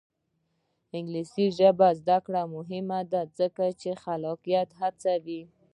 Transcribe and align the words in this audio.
د 0.89 0.91
انګلیسي 0.99 1.45
ژبې 1.57 1.89
زده 2.01 2.17
کړه 2.25 2.41
مهمه 2.55 2.99
ده 3.11 3.21
ځکه 3.37 3.63
چې 3.79 3.89
خلاقیت 4.03 4.69
هڅوي. 4.81 5.41